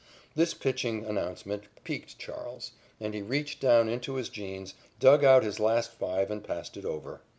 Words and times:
This 0.35 0.55
pitching 0.55 1.05
announcement 1.05 1.65
piqued 1.83 2.17
Charles, 2.17 2.71
and 2.99 3.13
he 3.13 3.21
reached 3.21 3.59
down 3.61 3.87
into 3.87 4.15
his 4.15 4.29
jeans, 4.29 4.73
dug 4.99 5.23
out 5.23 5.43
his 5.43 5.59
last 5.59 5.91
five, 5.91 6.31
and 6.31 6.43
passed 6.43 6.75
it 6.75 6.85
over. 6.85 7.21